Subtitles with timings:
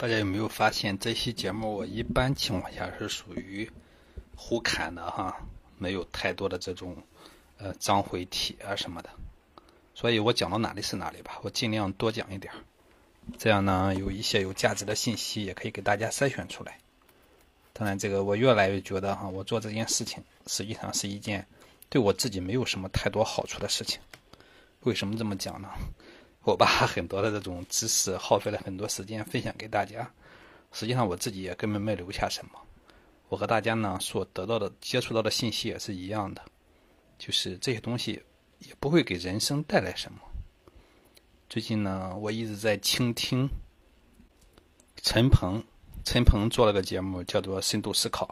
[0.00, 3.68] 大家有没有发现，这期节目我一般情况下是属于
[4.36, 5.40] 胡侃的哈，
[5.76, 6.96] 没有太多的这种
[7.56, 9.10] 呃章回体啊什么的，
[9.96, 12.54] 所以我讲到哪里是哪里吧，我尽量多讲一点
[13.38, 16.78] 这样呢有一些有价值的信息也可以给大家筛选出来。
[17.72, 21.44] 当然，这个我越来越觉得哈，我做这件事情实际上是一件
[21.88, 24.00] 对我自己没有什么太多好处的事情。
[24.82, 25.68] 为什么这么讲呢？
[26.48, 30.10] 我把 很多的这种知识耗费了很多时间分享给大家，
[30.72, 32.52] 实际上我自己也根本没留下什么。
[33.28, 36.42] 我和大家呢所得到的、接触到的信息也是一样的，
[37.18, 38.22] 就是这些东西
[38.60, 40.18] 也不会给人生带来什么。
[41.50, 43.46] 最近呢，我一直在倾听
[45.02, 45.62] 陈鹏，
[46.02, 48.26] 陈鹏做了个节目叫做《深度思考》，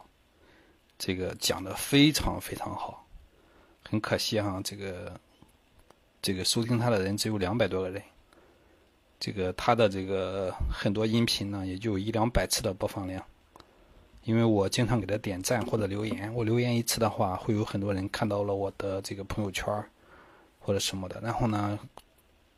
[0.97, 3.07] 这个讲的非常非常好。
[3.87, 5.19] 很可惜哈，这个。
[6.27, 8.03] 这个收听他的人只有两百多个人，
[9.17, 13.23] 这个他的这个很多音频呢，也就一两百次的播放量。
[14.25, 19.73] 因为我经常给他点赞或者留言，我留言一次的话，会有很多人看到了我的这个朋友圈
[20.59, 21.79] 或者什么的，然后呢，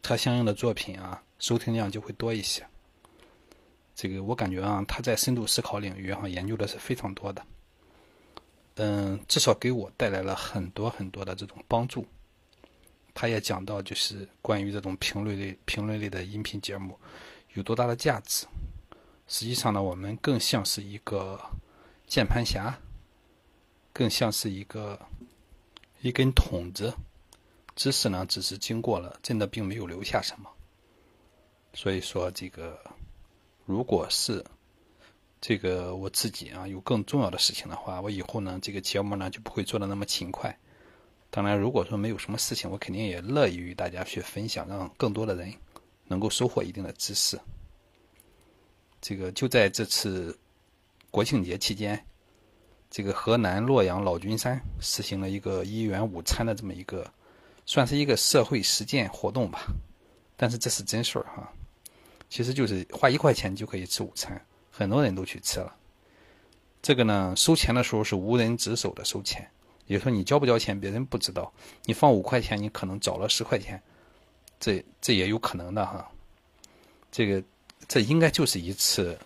[0.01, 2.65] 他相应的作品啊，收听量就会多一些。
[3.93, 7.43] 这个我感觉啊，他在深度思考领域哈研究的是非常多的，
[8.77, 12.03] 嗯，至少给我带来了很多很多的这种帮助。
[13.19, 16.97] 他也讲到，就是关于这种评论类、评论类的音频节目
[17.51, 18.47] 有多大的价值。
[19.27, 21.37] 实际上呢，我们更像是一个
[22.07, 22.73] 键盘侠，
[23.91, 24.97] 更像是一个
[25.99, 26.93] 一根筒子，
[27.75, 30.49] 知识呢只是经过了，真的并没有留下什么。
[31.73, 32.79] 所以说，这个
[33.65, 34.45] 如果是
[35.41, 40.57] 这个我自己啊有更重要的事情的话，我以后呢这个节目呢就不会做的那么勤快。
[41.31, 45.53] 当然，如果说没有什么事情，我肯定也乐意与大家去分享，让更多的人
[46.07, 47.39] 能够收获一定的知识。
[48.99, 50.35] 这个就在这次
[51.11, 52.03] 国庆节期间，
[52.89, 57.09] 这个河南洛阳老君山实行了一个一元午餐的这么一个，
[57.65, 59.67] 算是一个社会实践活动吧。
[60.35, 61.53] 但是这是真事儿哈，
[62.29, 65.75] 其实就是花一块钱就可以吃午餐，很多人都去吃了。
[66.81, 69.47] 这个呢，收钱的时候是无人值守的收钱。
[69.89, 71.51] 也就说，你交不交钱，别人不知道。
[71.85, 73.81] 你放五块钱，你可能找了十块钱，
[74.59, 76.07] 这这也有可能的哈。
[77.11, 77.43] 这个
[77.87, 79.17] 这应该就是一次，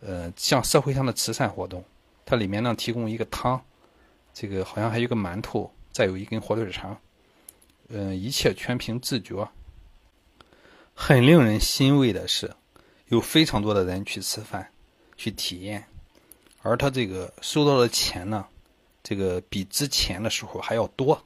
[0.00, 1.84] 呃，像社会上的慈善活动。
[2.26, 3.62] 它里面呢提供一个汤，
[4.34, 6.98] 这个好像还有个馒头，再有一根火腿肠，
[7.86, 9.48] 嗯，一切全凭自觉。
[10.94, 12.52] 很令人欣慰的是，
[13.06, 14.68] 有非常多的人去吃饭，
[15.16, 15.84] 去体验，
[16.62, 18.44] 而他这个收到的钱呢？
[19.08, 21.18] 这个比之前的时候还要多，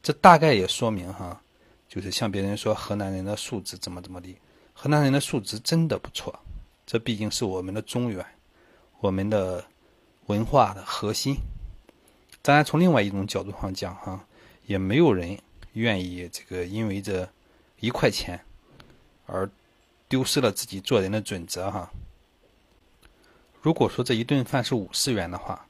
[0.00, 1.42] 这大概也说明哈，
[1.88, 4.36] 就是像别人说河南人的素质怎么怎么地，
[4.72, 6.32] 河南人的素质真的不错，
[6.86, 8.24] 这毕竟是我们的中原，
[9.00, 9.64] 我们的
[10.26, 11.34] 文化的核心。
[12.40, 14.24] 当然，从另外一种角度上讲哈，
[14.66, 15.36] 也没有人
[15.72, 17.28] 愿意这个因为这
[17.80, 18.40] 一块钱
[19.26, 19.50] 而
[20.08, 21.90] 丢失了自己做人的准则哈。
[23.60, 25.66] 如果说这一顿饭是五十元的话。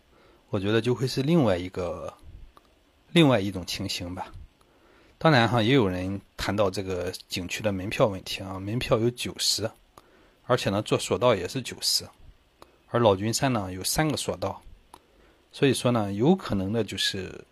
[0.50, 2.12] 我觉得就会是另外一个，
[3.12, 4.33] 另外一种情形吧。
[5.16, 9.71] 当然哈，也有人谈到这个景区的门票问题啊，门票有九十，
[10.47, 12.05] 而且呢，坐索道也是九十，
[12.89, 14.60] 而老君山呢有三个索道，
[15.53, 17.44] 所以说呢，有可能的就是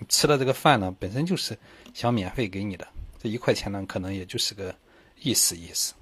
[0.00, 1.56] 你吃的这个饭呢，本身就是
[1.92, 2.88] 想免费给你的，
[3.22, 4.74] 这一块钱呢，可能也就是个
[5.20, 5.94] 意思意思。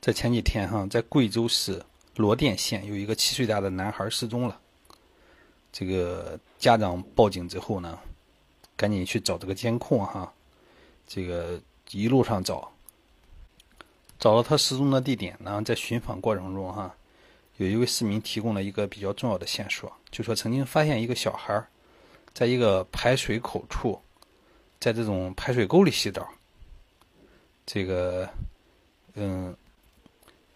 [0.00, 1.84] 在前几天哈，在贵州市。
[2.18, 4.60] 罗甸县有一个七岁大的男孩失踪了，
[5.70, 7.96] 这个家长报警之后呢，
[8.76, 10.32] 赶紧去找这个监控哈，
[11.06, 11.60] 这个
[11.92, 12.68] 一路上找，
[14.18, 16.92] 找到他失踪的地点呢，在寻访过程中哈，
[17.58, 21.64] 有一位市民提供了一个比较重要的线索，就说曾经发现一个小孩
[22.34, 23.96] 在一个排水口处，
[24.80, 26.28] 在这种排水沟里洗澡，
[27.64, 28.28] 这个
[29.14, 29.56] 嗯。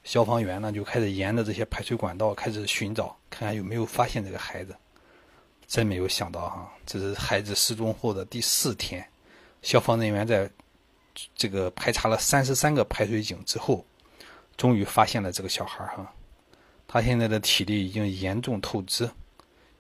[0.05, 4.77] 消防员呢就开始沿着这些排水管道开始寻找，看看有没有发现这个孩子。
[5.69, 9.03] 真没有想到哈，这是孩子失踪后的第四天，
[9.63, 10.51] 消防人员在
[11.35, 13.83] 这个排查了三十三个排水井之后，
[14.59, 16.13] 终于发现了这个小孩哈。
[16.87, 19.09] 他现在的体力已经严重透支，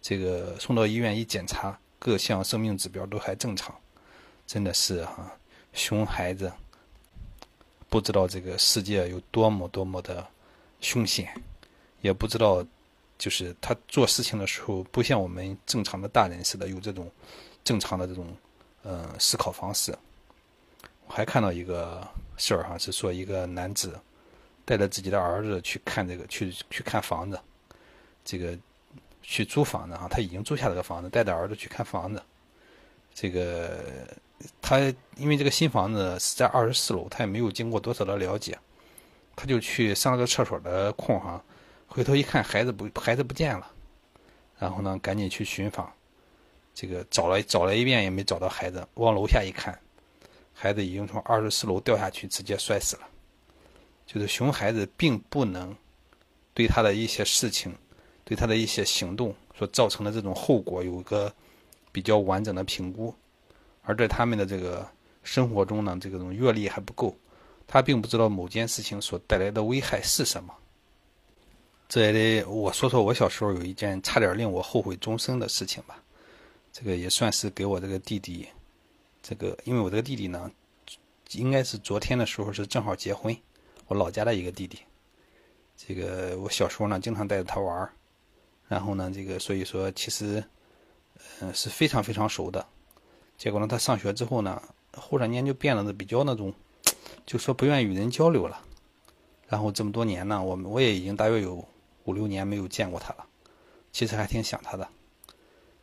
[0.00, 3.74] 这个送到医院一检查，各项生命指标都还正常。
[4.46, 5.30] 真的是哈，
[5.74, 6.50] 熊孩子。
[7.92, 10.26] 不知道这个世界有多么多么的
[10.80, 11.30] 凶险，
[12.00, 12.64] 也不知道，
[13.18, 17.12] 就是他做事情的时候不像我们正常的大人似的有这种
[17.62, 18.34] 正常的这种
[18.82, 19.94] 呃思考方式。
[21.06, 22.08] 我还看到一个
[22.38, 24.00] 事儿哈，是说一个男子
[24.64, 27.38] 带着自己的儿子去看这个，去去看房子，
[28.24, 28.58] 这个
[29.22, 32.22] 去租房子啊，他已经租下了个房子，带着儿子去看房子。
[33.14, 33.84] 这个
[34.60, 34.78] 他
[35.16, 38.58] 因为这个新房子是在二十四楼，他也没有经过多少的了解，
[39.36, 41.42] 他就去上了个厕所的空哈，
[41.86, 43.70] 回头一看孩子不孩子不见了，
[44.58, 45.92] 然后呢赶紧去寻访，
[46.74, 49.78] 这个找了找了一遍也没找到孩子，往楼下一看，
[50.52, 53.02] 孩子已经从二十四楼掉下去，直接摔死了。
[54.04, 55.74] 就是熊孩子并不能
[56.52, 57.74] 对他的一些事情、
[58.24, 61.32] 对他的一些行动所造成的这种后果有个
[61.92, 63.14] 比较完整的评估，
[63.82, 64.88] 而在他们的这个
[65.22, 67.16] 生活中呢，这种阅历还不够，
[67.66, 70.54] 他并不知道某件事情所带来的危害是什么。
[71.88, 76.02] 这也得我说说我小时候有一件差点令我后悔终生的事情吧，
[76.72, 78.48] 这个也算是给我这个弟弟，
[79.22, 80.50] 这个因为我这个弟弟呢，
[81.32, 83.36] 应该是昨天的时候是正好结婚。
[83.88, 84.78] 我老家的一个弟弟，
[85.76, 87.90] 这个我小时候呢经常带着他玩，
[88.68, 90.42] 然后呢，这个所以说其实，
[91.40, 92.66] 嗯是非常非常熟的。
[93.42, 94.62] 结果呢，他上学之后呢，
[94.96, 96.54] 忽然间就变得比较那种，
[97.26, 98.62] 就说不愿意与人交流了。
[99.48, 101.56] 然后这么多年呢，我我也已经大约有
[102.04, 103.26] 五六年没有见过他了，
[103.90, 104.88] 其实还挺想他的。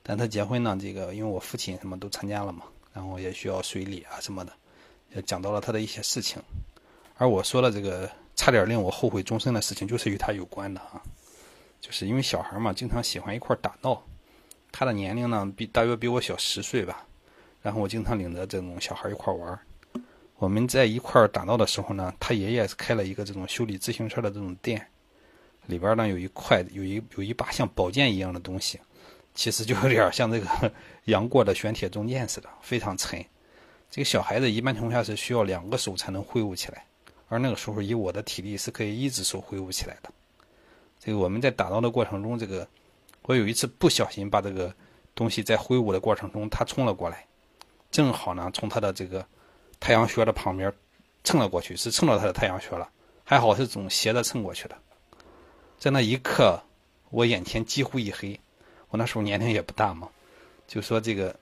[0.01, 2.63] 但他结婚呢，这个因为我父亲什么都参加了嘛，
[2.94, 4.53] 然后也需要随礼啊什么的，
[5.13, 6.41] 也讲到了他的一些事情。
[7.17, 11.03] 而我说了这个差点令我后悔终身的事情，就是与他有关的啊，
[11.81, 14.01] 就是因为小孩嘛，经常喜欢一块打闹。
[14.71, 17.05] 他的年龄呢，比大约比我小十岁吧。
[17.61, 19.59] 然后我经常领着这种小孩一块玩。
[20.38, 24.85] 我们在一块打闹的时候呢，他爷爷是开了一个这种修理自行车的这种店，
[25.65, 28.79] 里边呢有一块有一有一把像宝剑一样的东西，
[29.35, 30.71] 其实就有点像这个
[31.06, 33.23] 杨过的玄铁重剑似的，非常沉。
[33.91, 36.85] 这个小孩子一般情况下是需要两个手才能挥舞起来。
[37.27, 40.09] 而那个时候，以我的体力是可以一只手挥舞起来的。
[41.00, 42.67] 这个我们在打闹的过程中，这个
[43.23, 44.73] 我有一次不小心把这个
[45.13, 47.25] 东西在挥舞的过程中，他冲了过来，
[47.91, 49.25] 正好呢从他的这个
[49.80, 50.71] 太阳穴的旁边
[51.24, 52.89] 蹭了过去，是蹭到他的太阳穴了。
[53.24, 54.75] 还好是从斜着蹭过去的。
[55.77, 56.62] 在那一刻，
[57.09, 58.39] 我眼前几乎一黑。
[58.89, 60.09] 我那时候年龄也不大嘛，
[60.68, 61.36] 就说这个，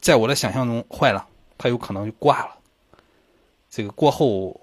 [0.00, 1.26] 在我的想象中坏了，
[1.58, 2.56] 他有可能就挂了。
[3.70, 4.60] 这个过后。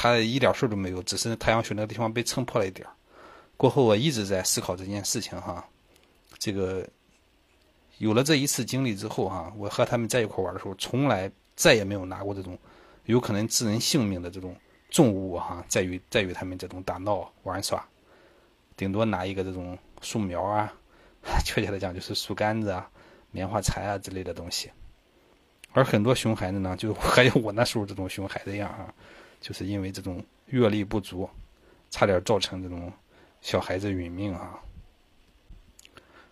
[0.00, 2.86] 他一点事都没有，只是太阳穴那个地方被蹭破了一点
[3.56, 5.68] 过后我一直在思考这件事情哈，
[6.38, 6.86] 这个
[7.98, 12.58] 有了这一次经历之后哈，我和他们在一块玩的时候，从来再也没有拿过这种
[13.04, 14.56] 有可能致人性命的这种
[14.90, 17.86] 重物哈，在于在于他们这种打闹玩耍，
[18.76, 20.72] 顶多拿一个这种树苗啊，
[21.44, 22.90] 确切的讲就是树杆子啊、
[23.30, 24.70] 棉花柴啊之类的东西。
[25.72, 28.92] 而很多熊孩子呢，就还有我那时候这种熊孩子样啊。
[29.40, 31.30] 就是因为这种阅历不足，
[31.90, 32.92] 差点造成这种
[33.40, 34.58] 小孩子殒命啊。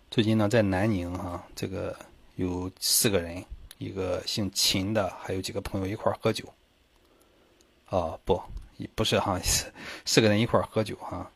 [0.09, 1.95] 最近呢，在南宁哈，这个
[2.37, 3.43] 有四个人，
[3.77, 6.45] 一个姓秦的，还有几个朋友一块儿喝酒。
[7.89, 8.41] 哦，不，
[8.95, 9.65] 不是哈，四
[10.05, 11.29] 四个人一块儿喝酒哈。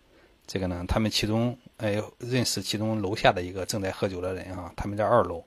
[0.47, 5.43] 这个呢，他们其中哎认识其中楼下的一个正在喝酒的人哈，他们在二楼，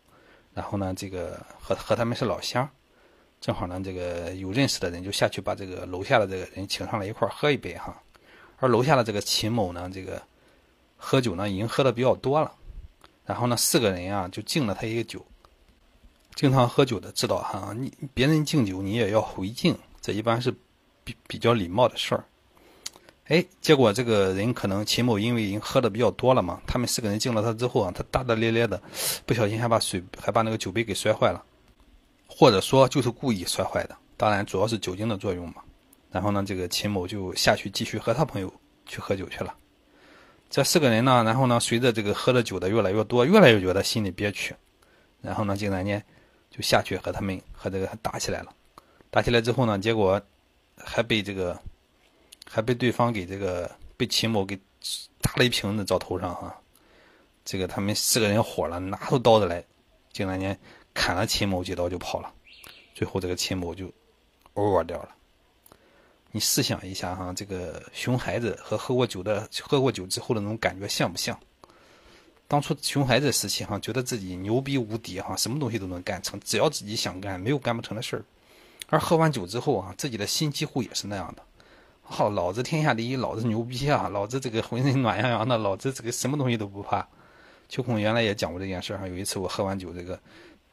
[0.53, 2.69] 然后呢，这个和和他们是老乡。
[3.41, 8.01] 正好呢，这个有认识的人就下去把这个楼下的这个人请上来一块儿喝一杯哈。
[8.59, 10.23] 而楼下的这个秦某呢，这个
[10.97, 12.55] 喝酒呢已经喝的比较多了，
[13.25, 15.25] 然后呢四个人啊就敬了他一个酒。
[16.35, 20.53] 经常喝酒的知道哈，你别人敬酒你也要回敬，这一般是
[21.05, 22.25] 比比较礼貌的事儿。
[23.27, 28.83] 哎，结果这个人可能秦某因为已经喝的比较多了嘛，他们四个人敬了他之后啊，他大大咧咧的，
[29.25, 31.43] 不小心还把水还把那个酒杯给摔坏了。
[32.27, 35.63] 或者说就是故意摔坏的，当然主要是酒精的作用嘛。
[36.11, 38.53] 然后呢，这个秦某就下去继续和他朋友
[38.87, 39.55] 去喝酒去了。
[40.55, 44.55] 这四个人呢，然后呢，随着这个喝的酒的越来越多，越来越觉得心里憋屈，
[45.21, 46.01] 然后呢，竟然间
[46.49, 48.55] 就下去和他们和这个打起来了。
[49.11, 50.23] 打起来之后呢，结果
[50.77, 51.61] 还被这个
[52.49, 54.57] 还被对方给这个被秦某给
[55.21, 56.57] 打了一瓶子照头上哈。
[57.45, 59.65] 这个他们四个人火了，拿出刀子来，
[60.13, 60.57] 竟然间。
[60.95, 62.33] 砍了秦某几刀就跑了，
[62.95, 63.93] 最后这个秦某就
[64.53, 65.09] 哦掉了。
[66.35, 71.39] 你试想一下哈，这个熊孩子和喝过酒的喝过酒之后的那种感觉像不像？
[72.49, 78.25] 当初熊孩子时期哈，觉得自己牛逼无敌哈，什么东西都能干成，只要自己想干，没有干不成的事儿。
[78.89, 81.43] 而喝完酒之后啊，自己的心几乎也是那样的。
[82.03, 87.07] 好，老子天下第一，老子牛逼啊，老子这个浑身暖洋洋的，老子这个什么东西都不怕。
[87.69, 90.19] 秋空原来也讲过这件事哈，有一次我喝完酒这个。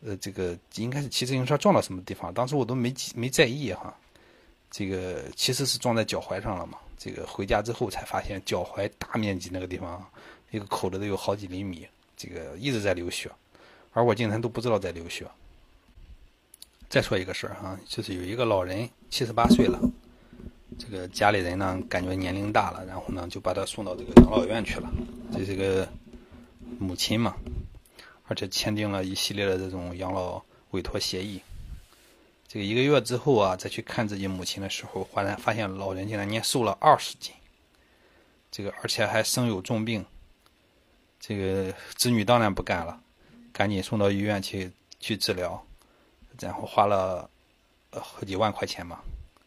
[0.04, 3.96] 呃，这个应该是骑自行车撞到什么地方，当时我都没没在意哈。
[4.72, 10.02] 这个其实是撞在脚踝上了嘛，这个回家之后才发现脚踝大面积那个地方
[10.50, 11.86] 一个口子都有好几厘米，
[12.16, 13.30] 这个一直在流血，
[13.92, 15.28] 而我竟然都不知道在流血。
[16.90, 19.80] 再说一个事儿哈，就是有一个老人七十八岁了，
[20.80, 24.90] 这个家里人呢感觉年龄大了，然后呢就把他送到这个养老院去了。
[25.34, 25.88] 这是个
[26.80, 27.36] 母亲嘛，
[28.28, 31.42] 而且签订了一系列的这种养老委托协议。
[32.52, 37.34] 这个一个月之后啊，再去看自己母亲的时候，忽然发现老人竟然年瘦了二十斤，
[38.52, 40.06] 这个而且还生有重病。
[41.18, 43.00] 这个子女当然不干了，
[43.54, 45.66] 赶紧送到医院去去治疗。
[46.42, 47.30] 然后花了
[47.92, 49.00] 好几万块钱嘛，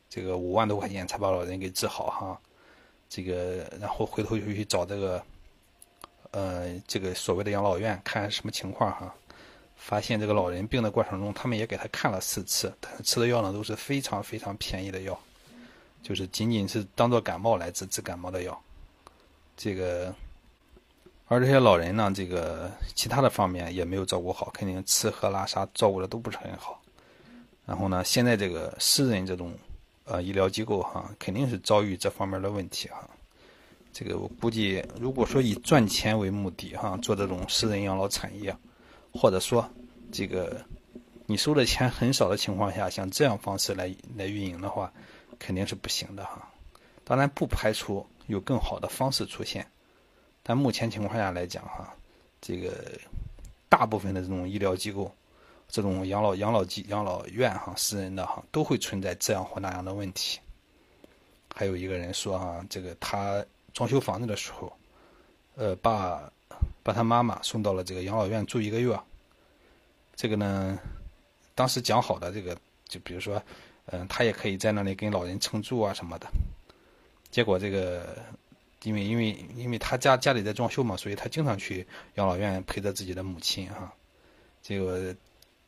[0.08, 2.40] 这个五万多块钱才把老人给治好哈。
[3.11, 5.23] 这个然后回头又去找这个，
[6.30, 9.14] 呃，这个所谓的养老院看什么情况哈。
[9.76, 15.19] 发现这个老人病的过程中，他们也给他看了四次，他吃的药呢都是非常非常便宜的药，
[16.02, 18.61] 就是仅仅是当做感冒来治治感冒的药。
[19.57, 20.14] 这个，
[21.28, 26.81] 而这些老人呢，这个其他的方面也没有照顾好，肯定吃喝拉撒照顾的都不是很好。
[27.66, 29.52] 然后呢，现在这个私人这种
[30.04, 33.09] 呃医疗机构哈，肯定是遭遇这方面的问题哈。
[33.93, 38.54] 这个我估计，如果说以赚钱为目的哈，做这种私人养老产业，
[39.14, 39.66] 或者说
[40.12, 40.61] 这个
[41.26, 44.92] 你收的钱很少的情况下，像这样方式来来运营的话，
[45.38, 46.47] 肯定是不行的哈。
[47.04, 49.66] 当然不排除有更好的方式出现，
[50.42, 51.94] 但目前情况下来讲哈，
[52.40, 52.99] 这个
[53.68, 55.11] 大部分的这种医疗机构。
[55.66, 60.38] 这种养老养老机养老院哈，私人的哈，都会存在这样或那样的问题。
[61.52, 63.42] 还有一个人说哈，这个他
[63.73, 64.71] 装修房子的时候，
[65.56, 66.30] 呃，把
[66.84, 68.96] 把他妈妈送到了这个养老院住一个月。
[70.14, 70.78] 这个呢，
[71.56, 73.42] 当时讲好的这个，就比如说，
[73.86, 76.28] 嗯，他也可以在那里跟老人蹭住啊什么的。
[77.30, 78.16] 结果这个，
[78.84, 83.92] 因为因为因为他家家里在装修嘛，所以他经常去养老院陪着自己的母亲哈。
[84.62, 85.12] 这个。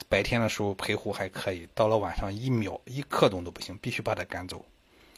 [0.08, 4.64] 白天的时候陪护还可以，到了晚上一秒一刻钟都不行，必须把他赶走。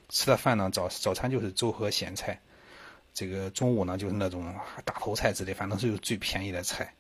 [0.09, 2.41] 吃的饭呢，早早餐就是粥和咸菜，
[3.19, 6.95] 这个中午呢就是那种大头菜之类，反正是最便宜的菜。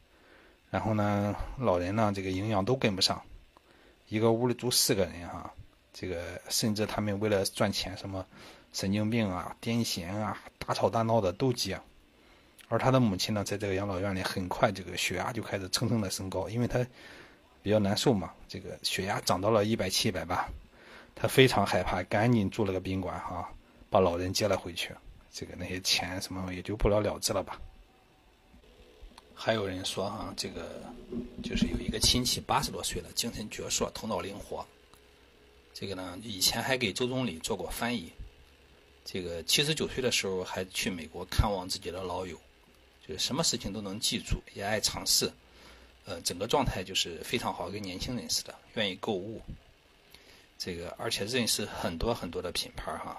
[0.69, 3.23] 然后呢，老人呢这个营养都跟不上，
[4.09, 5.55] 一个屋里住四个人哈，
[5.93, 8.27] 这个甚至他们为了赚钱，什么
[8.73, 11.81] 神经病啊、癫痫啊、大吵大闹的都接。
[12.67, 16.85] 而他的母亲呢，在这个养老院里，很快这个血压就开始蹭蹭的升高，因为他。
[17.61, 20.49] 比较难受嘛，这个血压涨到了一百七、一百八，
[21.15, 23.51] 他非常害怕，赶紧住了个宾馆哈，
[23.91, 24.95] 把老人接了回去。
[25.33, 27.61] 这个那些钱什么也就不了了之了吧。
[29.35, 30.83] 还有人说哈，这个
[31.45, 34.67] 就是有一个亲戚八十多岁了，精神矍铄，头脑灵活。
[35.73, 38.11] 这个呢，以前还给周总理做过翻译。
[39.05, 42.37] 这个七十九岁的时候还去美国看望自己的老友，
[43.07, 45.33] 就是什么事情都能记住，也爱尝试。
[46.05, 49.41] 呃，整个状态就是非常好，跟年轻人似的，愿意购物。
[50.59, 53.17] 这个而且认识很多很多的品牌哈。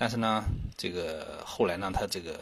[0.00, 0.42] 但是呢，
[0.78, 2.40] 这个后来呢，他这个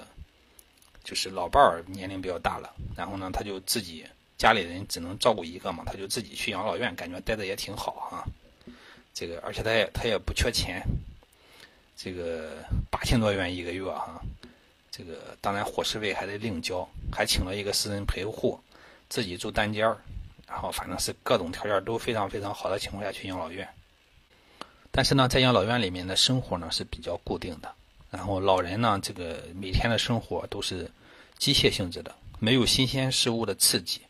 [1.03, 8.25] 就是老伴儿年龄比较大了，然后呢，他就自己家里人只能照顾一个嘛，他就自己去养老院，感觉待的也挺好哈。
[9.13, 10.81] 这个而且他也他也不缺钱，
[11.97, 12.63] 这个
[12.93, 14.23] 八千多元一个月哈，
[14.93, 18.57] 这个当然伙食费还得另交，还请了一个私人陪护。
[19.09, 19.99] 自己住单间儿，
[20.47, 23.69] 然后反正是各种条件都非常非常好的情况下去养老院。
[24.99, 27.73] 但是呢，在养老院里面的生活呢是比较固定的，
[28.11, 30.91] 然后老人呢这个每天的生活都是
[31.37, 34.01] 机械性质的，没有新鲜事物的刺激。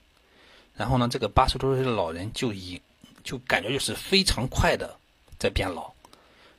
[0.74, 2.80] 然后呢，这个八十多岁的老人就以
[3.22, 4.96] 就感觉就是非常快的
[5.38, 5.92] 在变老。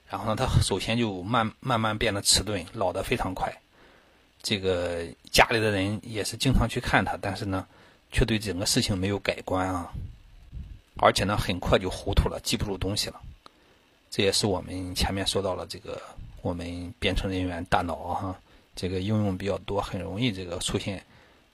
[0.08, 3.52] 然后呢，他首先就慢慢慢变得迟钝，老得非常快。
[4.44, 7.66] 这个家里的人也是经常去看他，但是呢。
[8.12, 9.92] 却对整个事情没有改观啊，
[10.98, 13.22] 而且呢，很快就糊涂了，记不住东西了。
[14.10, 16.02] 这也是我们前面说到了这个，
[16.42, 18.40] 我们编程人员大脑哈，
[18.76, 21.06] 这个应用比较多，很容易这个出现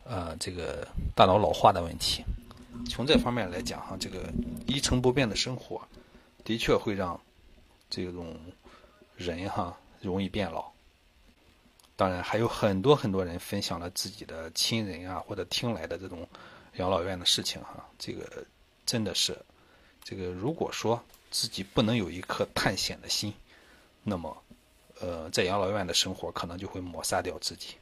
[0.03, 2.23] 呃这个大脑老化的问题。
[2.89, 4.31] 从这方面来讲哈，这个
[4.65, 5.81] 一成不变的生活，
[6.43, 7.19] 的确会让
[7.89, 8.35] 这种
[9.15, 10.65] 人哈容易变老。
[11.97, 16.27] 当然还有很多很多人分享了自己的亲人啊，或者听来的这种
[16.75, 17.85] 养老院的事情哈。
[17.97, 18.45] 这个
[18.85, 19.37] 真的是，
[20.03, 21.01] 这个如果说
[21.37, 23.33] 自己不能有一颗探险的心，
[24.03, 24.41] 那么，
[25.01, 27.75] 呃，在养老院的生活可能就会抹杀掉自己。